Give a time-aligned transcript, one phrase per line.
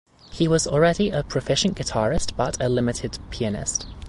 [0.31, 3.85] He was already a proficient guitarist but a limited pianist.